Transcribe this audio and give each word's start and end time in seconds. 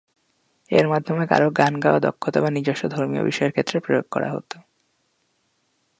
এর 0.71 0.85
মাধ্যমে 0.87 1.23
কারও 1.27 1.49
গান 1.51 1.73
গাওয়া 1.79 1.99
দক্ষতা 1.99 2.39
বা 2.41 2.49
নিজস্ব 2.49 2.83
ধর্মীয় 2.87 3.23
বিষয়ের 3.25 3.51
ক্ষেত্রে 3.51 3.77
প্রয়োগ 3.79 4.05
করা 4.11 4.29
হতো। 4.31 4.57